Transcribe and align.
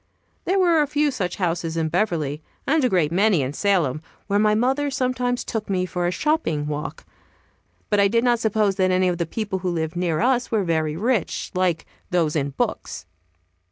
There 0.45 0.57
were 0.57 0.81
a 0.81 0.87
few 0.87 1.11
such 1.11 1.35
houses 1.35 1.77
in 1.77 1.87
Beverly, 1.89 2.41
and 2.65 2.83
a 2.83 2.89
great 2.89 3.11
many 3.11 3.43
in 3.43 3.53
Salem, 3.53 4.01
where 4.25 4.39
my 4.39 4.55
mother 4.55 4.89
sometimes 4.89 5.43
took 5.43 5.69
me 5.69 5.85
for 5.85 6.07
a 6.07 6.11
shopping 6.11 6.65
walk. 6.65 7.05
But 7.91 7.99
I 7.99 8.07
did 8.07 8.23
not 8.23 8.39
suppose 8.39 8.77
that 8.77 8.89
any 8.89 9.09
of 9.09 9.19
the 9.19 9.27
people 9.27 9.59
who 9.59 9.69
lived 9.69 9.95
near 9.95 10.19
us 10.19 10.49
were 10.49 10.63
very 10.63 10.97
rich, 10.97 11.51
like 11.53 11.85
those 12.09 12.35
in 12.35 12.49
books. 12.49 13.05